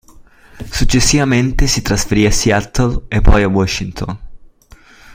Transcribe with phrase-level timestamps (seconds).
[0.71, 4.19] Successivamente si trasferì a Seattle e poi a Washington.